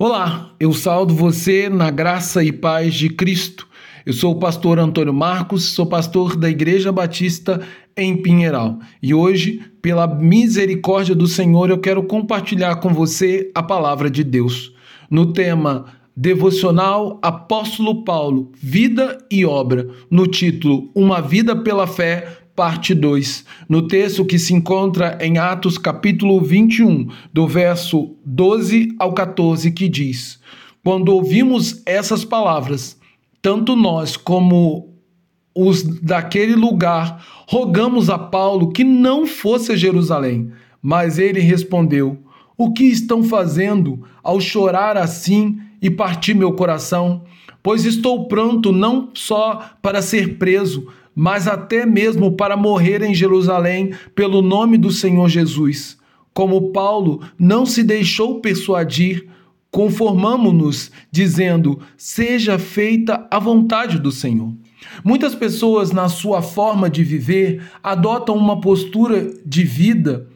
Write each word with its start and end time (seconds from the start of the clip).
Olá, 0.00 0.52
eu 0.60 0.72
saldo 0.72 1.12
você 1.12 1.68
na 1.68 1.90
graça 1.90 2.44
e 2.44 2.52
paz 2.52 2.94
de 2.94 3.08
Cristo. 3.08 3.66
Eu 4.06 4.12
sou 4.12 4.32
o 4.32 4.38
pastor 4.38 4.78
Antônio 4.78 5.12
Marcos, 5.12 5.70
sou 5.70 5.86
pastor 5.86 6.36
da 6.36 6.48
Igreja 6.48 6.92
Batista 6.92 7.66
em 7.96 8.16
Pinheiral. 8.16 8.78
E 9.02 9.12
hoje, 9.12 9.60
pela 9.82 10.06
misericórdia 10.06 11.16
do 11.16 11.26
Senhor, 11.26 11.68
eu 11.68 11.78
quero 11.78 12.04
compartilhar 12.04 12.76
com 12.76 12.94
você 12.94 13.50
a 13.52 13.60
palavra 13.60 14.08
de 14.08 14.22
Deus. 14.22 14.72
No 15.10 15.32
tema 15.32 15.86
Devocional 16.16 17.18
Apóstolo 17.20 18.04
Paulo, 18.04 18.52
Vida 18.54 19.18
e 19.28 19.44
Obra, 19.44 19.88
no 20.08 20.28
título 20.28 20.92
Uma 20.94 21.20
Vida 21.20 21.56
pela 21.56 21.88
Fé, 21.88 22.38
parte 22.58 22.92
2, 22.92 23.44
no 23.68 23.86
texto 23.86 24.24
que 24.24 24.36
se 24.36 24.52
encontra 24.52 25.16
em 25.20 25.38
Atos 25.38 25.78
capítulo 25.78 26.40
21, 26.40 27.06
do 27.32 27.46
verso 27.46 28.16
12 28.26 28.96
ao 28.98 29.12
14, 29.12 29.70
que 29.70 29.88
diz: 29.88 30.40
Quando 30.82 31.10
ouvimos 31.10 31.80
essas 31.86 32.24
palavras, 32.24 32.98
tanto 33.40 33.76
nós 33.76 34.16
como 34.16 34.92
os 35.54 35.84
daquele 35.84 36.56
lugar 36.56 37.24
rogamos 37.46 38.10
a 38.10 38.18
Paulo 38.18 38.72
que 38.72 38.82
não 38.82 39.24
fosse 39.24 39.70
a 39.70 39.76
Jerusalém, 39.76 40.50
mas 40.82 41.16
ele 41.16 41.38
respondeu: 41.38 42.18
O 42.56 42.72
que 42.72 42.86
estão 42.86 43.22
fazendo 43.22 44.02
ao 44.20 44.40
chorar 44.40 44.96
assim 44.96 45.60
e 45.80 45.88
partir 45.88 46.34
meu 46.34 46.54
coração? 46.54 47.22
Pois 47.62 47.84
estou 47.84 48.26
pronto 48.26 48.72
não 48.72 49.10
só 49.14 49.62
para 49.80 50.02
ser 50.02 50.38
preso, 50.38 50.88
mas 51.18 51.48
até 51.48 51.84
mesmo 51.84 52.36
para 52.36 52.56
morrer 52.56 53.02
em 53.02 53.12
Jerusalém 53.12 53.92
pelo 54.14 54.40
nome 54.40 54.78
do 54.78 54.92
Senhor 54.92 55.28
Jesus. 55.28 55.98
Como 56.32 56.70
Paulo 56.70 57.22
não 57.36 57.66
se 57.66 57.82
deixou 57.82 58.40
persuadir, 58.40 59.26
conformamos-nos, 59.68 60.92
dizendo: 61.10 61.80
seja 61.96 62.56
feita 62.56 63.26
a 63.32 63.40
vontade 63.40 63.98
do 63.98 64.12
Senhor. 64.12 64.54
Muitas 65.02 65.34
pessoas, 65.34 65.90
na 65.90 66.08
sua 66.08 66.40
forma 66.40 66.88
de 66.88 67.02
viver, 67.02 67.64
adotam 67.82 68.36
uma 68.36 68.60
postura 68.60 69.28
de 69.44 69.64
vida, 69.64 70.28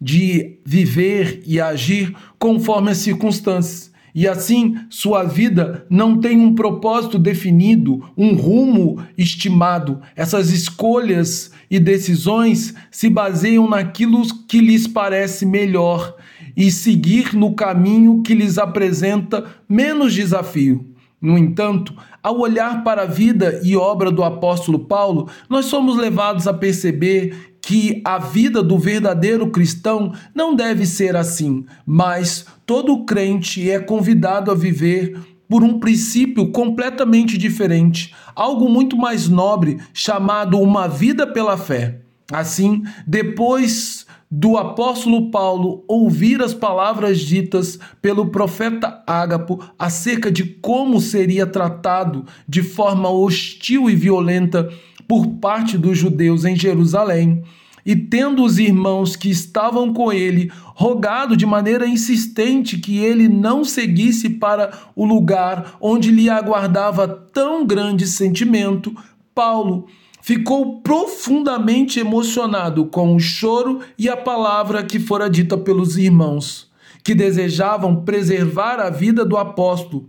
de 0.00 0.58
viver 0.64 1.42
e 1.44 1.60
agir 1.60 2.16
conforme 2.38 2.92
as 2.92 2.96
circunstâncias. 2.96 3.89
E 4.14 4.26
assim, 4.26 4.76
sua 4.88 5.22
vida 5.22 5.86
não 5.88 6.18
tem 6.18 6.38
um 6.38 6.54
propósito 6.54 7.18
definido, 7.18 8.04
um 8.16 8.34
rumo 8.34 9.02
estimado. 9.16 10.00
Essas 10.16 10.50
escolhas 10.50 11.52
e 11.70 11.78
decisões 11.78 12.74
se 12.90 13.08
baseiam 13.08 13.68
naquilo 13.68 14.22
que 14.48 14.60
lhes 14.60 14.86
parece 14.86 15.46
melhor 15.46 16.16
e 16.56 16.70
seguir 16.70 17.34
no 17.34 17.54
caminho 17.54 18.22
que 18.22 18.34
lhes 18.34 18.58
apresenta 18.58 19.44
menos 19.68 20.12
desafio. 20.12 20.86
No 21.20 21.36
entanto, 21.36 21.94
ao 22.22 22.38
olhar 22.40 22.82
para 22.82 23.02
a 23.02 23.06
vida 23.06 23.60
e 23.62 23.76
obra 23.76 24.10
do 24.10 24.24
apóstolo 24.24 24.78
Paulo, 24.78 25.28
nós 25.50 25.66
somos 25.66 25.96
levados 25.96 26.46
a 26.46 26.54
perceber 26.54 27.49
que 27.70 28.02
a 28.04 28.18
vida 28.18 28.64
do 28.64 28.76
verdadeiro 28.76 29.48
cristão 29.48 30.12
não 30.34 30.56
deve 30.56 30.84
ser 30.84 31.14
assim, 31.14 31.64
mas 31.86 32.44
todo 32.66 33.04
crente 33.04 33.70
é 33.70 33.78
convidado 33.78 34.50
a 34.50 34.56
viver 34.56 35.16
por 35.48 35.62
um 35.62 35.78
princípio 35.78 36.50
completamente 36.50 37.38
diferente, 37.38 38.12
algo 38.34 38.68
muito 38.68 38.96
mais 38.96 39.28
nobre, 39.28 39.78
chamado 39.94 40.58
uma 40.58 40.88
vida 40.88 41.28
pela 41.28 41.56
fé. 41.56 42.00
Assim, 42.32 42.82
depois 43.06 44.04
do 44.28 44.56
apóstolo 44.56 45.30
Paulo 45.30 45.84
ouvir 45.86 46.42
as 46.42 46.52
palavras 46.52 47.20
ditas 47.20 47.78
pelo 48.02 48.30
profeta 48.30 49.00
Ágapo 49.06 49.64
acerca 49.78 50.28
de 50.28 50.42
como 50.42 51.00
seria 51.00 51.46
tratado 51.46 52.24
de 52.48 52.64
forma 52.64 53.08
hostil 53.08 53.88
e 53.88 53.94
violenta 53.94 54.68
por 55.06 55.26
parte 55.36 55.78
dos 55.78 55.96
judeus 55.96 56.44
em 56.44 56.56
Jerusalém, 56.56 57.44
e 57.84 57.96
tendo 57.96 58.44
os 58.44 58.58
irmãos 58.58 59.16
que 59.16 59.30
estavam 59.30 59.92
com 59.92 60.12
ele 60.12 60.50
rogado 60.74 61.36
de 61.36 61.46
maneira 61.46 61.86
insistente 61.86 62.78
que 62.78 62.98
ele 62.98 63.28
não 63.28 63.64
seguisse 63.64 64.30
para 64.30 64.72
o 64.94 65.04
lugar 65.04 65.76
onde 65.80 66.10
lhe 66.10 66.28
aguardava 66.28 67.06
tão 67.06 67.66
grande 67.66 68.06
sentimento, 68.06 68.94
Paulo 69.34 69.86
ficou 70.22 70.80
profundamente 70.80 71.98
emocionado 71.98 72.86
com 72.86 73.14
o 73.14 73.20
choro 73.20 73.80
e 73.98 74.08
a 74.08 74.16
palavra 74.16 74.82
que 74.82 74.98
fora 74.98 75.28
dita 75.28 75.56
pelos 75.56 75.96
irmãos, 75.96 76.70
que 77.02 77.14
desejavam 77.14 78.04
preservar 78.04 78.80
a 78.80 78.90
vida 78.90 79.24
do 79.24 79.36
apóstolo. 79.36 80.08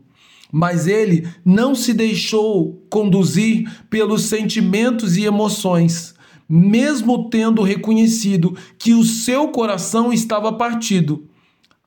Mas 0.52 0.86
ele 0.86 1.26
não 1.46 1.74
se 1.74 1.94
deixou 1.94 2.86
conduzir 2.90 3.72
pelos 3.90 4.24
sentimentos 4.24 5.16
e 5.16 5.24
emoções 5.24 6.14
mesmo 6.52 7.30
tendo 7.30 7.62
reconhecido 7.62 8.58
que 8.78 8.94
o 8.94 9.06
seu 9.06 9.48
coração 9.48 10.12
estava 10.12 10.52
partido. 10.52 11.24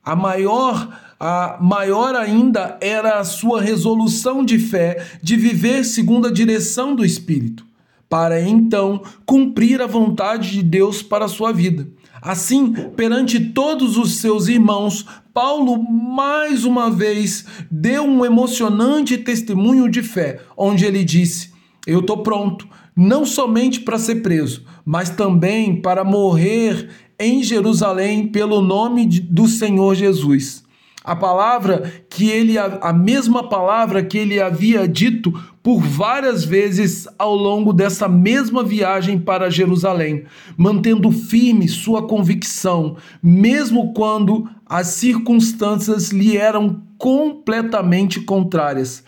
A 0.02 0.16
maior, 0.16 0.98
a 1.20 1.58
maior 1.60 2.14
ainda 2.14 2.78
era 2.80 3.18
a 3.18 3.24
sua 3.24 3.60
resolução 3.60 4.42
de 4.42 4.58
fé 4.58 5.06
de 5.22 5.36
viver 5.36 5.84
segundo 5.84 6.28
a 6.28 6.32
direção 6.32 6.94
do 6.94 7.04
Espírito, 7.04 7.66
para 8.08 8.40
então 8.40 9.02
cumprir 9.26 9.82
a 9.82 9.86
vontade 9.86 10.50
de 10.52 10.62
Deus 10.62 11.02
para 11.02 11.26
a 11.26 11.28
sua 11.28 11.52
vida. 11.52 11.86
Assim, 12.22 12.72
perante 12.96 13.38
todos 13.38 13.98
os 13.98 14.16
seus 14.16 14.48
irmãos, 14.48 15.04
Paulo 15.34 15.76
mais 15.82 16.64
uma 16.64 16.90
vez 16.90 17.44
deu 17.70 18.02
um 18.04 18.24
emocionante 18.24 19.18
testemunho 19.18 19.90
de 19.90 20.02
fé, 20.02 20.40
onde 20.56 20.86
ele 20.86 21.04
disse: 21.04 21.52
Eu 21.86 22.00
estou 22.00 22.22
pronto, 22.22 22.66
não 22.96 23.24
somente 23.24 23.80
para 23.80 23.98
ser 23.98 24.16
preso, 24.16 24.64
mas 24.84 25.10
também 25.10 25.80
para 25.80 26.04
morrer 26.04 26.88
em 27.18 27.42
Jerusalém 27.42 28.26
pelo 28.28 28.60
nome 28.60 29.06
do 29.06 29.48
Senhor 29.48 29.94
Jesus. 29.94 30.62
A 31.02 31.14
palavra 31.14 31.92
que 32.08 32.30
ele 32.30 32.56
a 32.56 32.92
mesma 32.92 33.46
palavra 33.46 34.02
que 34.02 34.16
ele 34.16 34.40
havia 34.40 34.88
dito 34.88 35.30
por 35.62 35.80
várias 35.80 36.44
vezes 36.44 37.06
ao 37.18 37.34
longo 37.34 37.74
dessa 37.74 38.08
mesma 38.08 38.62
viagem 38.62 39.18
para 39.18 39.50
Jerusalém, 39.50 40.24
mantendo 40.56 41.10
firme 41.10 41.68
sua 41.68 42.06
convicção, 42.06 42.96
mesmo 43.22 43.92
quando 43.92 44.48
as 44.66 44.88
circunstâncias 44.88 46.10
lhe 46.10 46.36
eram 46.36 46.82
completamente 46.96 48.20
contrárias. 48.20 49.04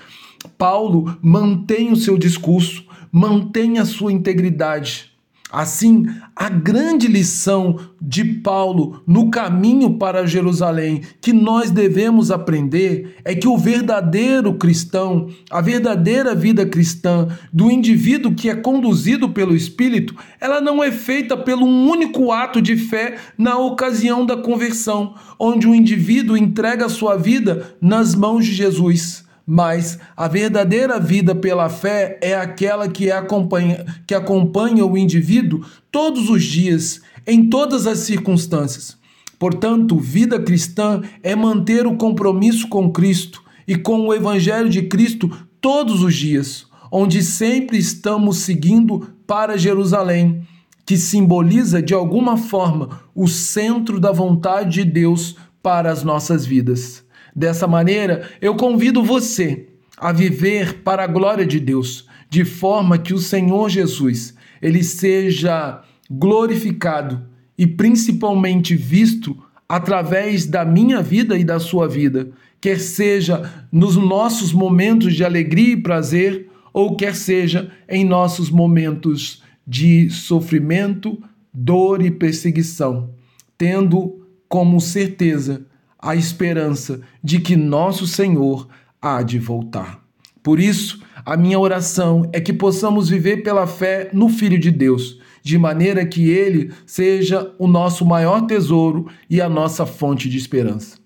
Paulo 0.59 1.17
mantém 1.22 1.93
o 1.93 1.97
seu 1.97 2.17
discurso, 2.17 2.84
mantenha 3.12 3.83
a 3.83 3.87
sua 3.87 4.12
integridade. 4.12 5.17
Assim, 5.50 6.05
a 6.34 6.49
grande 6.49 7.06
lição 7.06 7.78
de 8.03 8.25
Paulo 8.25 9.00
no 9.06 9.31
caminho 9.31 9.97
para 9.97 10.27
Jerusalém 10.27 11.03
que 11.21 11.33
nós 11.33 11.71
devemos 11.71 12.33
aprender 12.33 13.15
é 13.25 13.33
que 13.33 13.47
o 13.47 13.56
verdadeiro 13.56 14.55
cristão, 14.55 15.28
a 15.49 15.61
verdadeira 15.61 16.34
vida 16.34 16.67
cristã 16.67 17.28
do 17.53 17.71
indivíduo 17.71 18.34
que 18.34 18.50
é 18.50 18.56
conduzido 18.56 19.28
pelo 19.28 19.55
Espírito, 19.55 20.17
ela 20.41 20.61
não 20.61 20.83
é 20.83 20.91
feita 20.91 21.37
pelo 21.37 21.65
um 21.65 21.88
único 21.88 22.33
ato 22.33 22.61
de 22.61 22.77
fé 22.77 23.17
na 23.38 23.56
ocasião 23.56 24.27
da 24.27 24.37
conversão, 24.37 25.15
onde 25.38 25.69
o 25.69 25.75
indivíduo 25.75 26.37
entrega 26.37 26.87
a 26.87 26.91
sua 26.91 27.17
vida 27.17 27.77
nas 27.81 28.17
mãos 28.17 28.44
de 28.44 28.53
Jesus 28.53 29.25
mas 29.47 29.99
a 30.17 30.27
verdadeira 30.27 30.99
vida 30.99 31.33
pela 31.33 31.69
fé 31.69 32.19
é 32.21 32.34
aquela 32.34 32.89
que 32.89 33.12
acompanha, 33.12 33.87
que 34.05 34.15
acompanha 34.15 34.84
o 34.84 34.99
indivíduo 34.99 35.65
todos 35.93 36.29
os 36.29 36.43
dias, 36.43 37.01
em 37.25 37.49
todas 37.49 37.87
as 37.87 38.01
circunstâncias. 38.01 38.99
Portanto, 39.39 39.99
vida 39.99 40.41
cristã 40.41 41.03
é 41.23 41.37
manter 41.37 41.87
o 41.87 41.97
compromisso 41.97 42.69
com 42.69 42.91
Cristo 42.91 43.43
e 43.69 43.76
com 43.76 44.00
o 44.00 44.15
Evangelho 44.15 44.69
de 44.69 44.82
Cristo 44.82 45.31
todos 45.61 46.03
os 46.03 46.15
dias, 46.15 46.67
onde 46.91 47.23
sempre 47.23 47.79
estamos 47.79 48.38
seguindo 48.38 49.11
para 49.26 49.59
Jerusalém, 49.59 50.47
que 50.85 50.97
simboliza 50.97 51.82
de 51.82 51.93
alguma 51.94 52.37
forma 52.37 53.00
o 53.15 53.29
centro 53.29 54.00
da 54.00 54.11
vontade 54.11 54.82
de 54.82 54.85
Deus 54.85 55.37
para 55.62 55.91
as 55.91 56.03
nossas 56.03 56.47
vidas. 56.47 57.06
Dessa 57.37 57.67
maneira, 57.67 58.31
eu 58.41 58.56
convido 58.56 59.05
você 59.05 59.67
a 59.99 60.11
viver 60.11 60.83
para 60.83 61.05
a 61.05 61.06
glória 61.06 61.44
de 61.44 61.61
Deus, 61.61 62.06
de 62.31 62.47
forma 62.47 62.97
que 62.97 63.12
o 63.12 63.19
Senhor 63.19 63.69
Jesus, 63.69 64.35
ele 64.62 64.83
seja 64.83 65.83
glorificado 66.11 67.27
e 67.59 67.67
principalmente 67.67 68.75
visto 68.75 69.37
através 69.69 70.47
da 70.47 70.65
minha 70.65 71.03
vida 71.03 71.37
e 71.37 71.44
da 71.44 71.61
sua 71.61 71.87
vida, 71.87 72.31
quer 72.59 72.81
seja 72.81 73.67
nos 73.71 73.97
nossos 73.97 74.50
momentos 74.50 75.15
de 75.15 75.23
alegria 75.23 75.75
e 75.75 75.82
prazer, 75.82 76.49
ou 76.73 76.97
quer 76.97 77.15
seja 77.15 77.71
em 77.87 78.03
nossos 78.03 78.49
momentos 78.49 79.43
de 79.67 80.09
sofrimento, 80.09 81.23
dor 81.53 82.00
e 82.00 82.11
perseguição, 82.11 83.11
tendo 83.59 84.27
como 84.49 84.81
certeza 84.81 85.67
a 85.98 86.14
esperança 86.14 87.00
de 87.22 87.40
que 87.40 87.56
nosso 87.56 88.06
Senhor 88.06 88.69
há 89.00 89.22
de 89.22 89.38
voltar. 89.38 90.04
Por 90.43 90.60
isso, 90.60 91.00
a 91.25 91.37
minha 91.37 91.58
oração 91.58 92.28
é 92.32 92.40
que 92.40 92.52
possamos 92.52 93.08
viver 93.08 93.43
pela 93.43 93.66
fé 93.66 94.10
no 94.12 94.28
Filho 94.28 94.58
de 94.58 94.70
Deus, 94.70 95.20
de 95.43 95.58
maneira 95.58 96.06
que 96.06 96.31
ele 96.31 96.72
seja 96.87 97.52
o 97.58 97.66
nosso 97.66 98.04
maior 98.04 98.43
tesouro 98.43 99.08
e 99.28 99.40
a 99.40 99.48
nossa 99.48 99.84
fonte 99.84 100.28
de 100.28 100.37
esperança. 100.37 100.98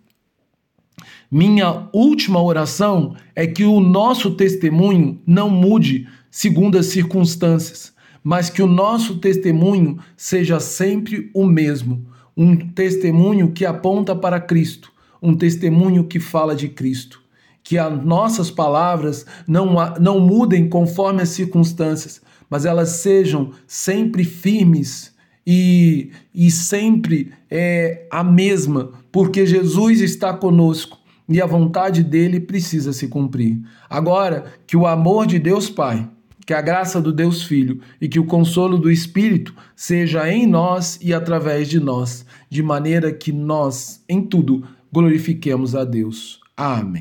Minha 1.31 1.89
última 1.93 2.43
oração 2.43 3.15
é 3.35 3.47
que 3.47 3.65
o 3.65 3.81
nosso 3.81 4.33
testemunho 4.33 5.23
não 5.27 5.49
mude 5.49 6.09
segundo 6.31 6.77
as 6.77 6.87
circunstâncias, 6.87 7.95
mas 8.23 8.51
que 8.51 8.63
o 8.63 8.67
nosso 8.67 9.19
testemunho 9.19 9.99
seja 10.17 10.61
sempre 10.61 11.31
o 11.33 11.47
mesmo, 11.47 12.07
um 12.37 12.57
testemunho 12.57 13.53
que 13.53 13.65
aponta 13.65 14.15
para 14.15 14.41
Cristo, 14.41 14.93
um 15.23 15.35
testemunho 15.35 16.05
que 16.05 16.19
fala 16.19 16.55
de 16.55 16.69
Cristo. 16.69 17.21
Que 17.63 17.77
as 17.77 18.05
nossas 18.05 18.51
palavras 18.51 19.27
não, 19.47 19.75
não 20.01 20.19
mudem 20.19 20.69
conforme 20.69 21.23
as 21.23 21.29
circunstâncias, 21.31 22.23
mas 22.49 22.65
elas 22.65 22.89
sejam 22.89 23.53
sempre 23.67 24.25
firmes 24.25 25.15
e, 25.47 26.11
e 26.35 26.51
sempre 26.51 27.33
é, 27.51 28.07
a 28.11 28.25
mesma, 28.25 28.93
porque 29.13 29.47
Jesus 29.47 30.01
está 30.01 30.33
conosco 30.33 30.99
e 31.29 31.41
a 31.41 31.47
vontade 31.47 32.03
dele 32.03 32.41
precisa 32.41 32.93
se 32.93 33.07
cumprir. 33.07 33.61
Agora, 33.89 34.47
que 34.67 34.77
o 34.77 34.87
amor 34.87 35.27
de 35.27 35.39
Deus 35.39 35.71
Pai 35.71 36.09
que 36.51 36.55
a 36.55 36.61
graça 36.61 37.01
do 37.01 37.13
Deus 37.13 37.45
Filho 37.45 37.81
e 38.01 38.09
que 38.09 38.19
o 38.19 38.25
consolo 38.25 38.77
do 38.77 38.91
Espírito 38.91 39.55
seja 39.77 40.29
em 40.29 40.49
nós 40.49 40.99
e 41.01 41.15
através 41.15 41.69
de 41.69 41.79
nós, 41.79 42.27
de 42.49 42.61
maneira 42.61 43.13
que 43.13 43.31
nós, 43.31 44.03
em 44.09 44.21
tudo, 44.21 44.67
glorifiquemos 44.93 45.77
a 45.77 45.85
Deus. 45.85 46.41
Amém. 46.57 46.99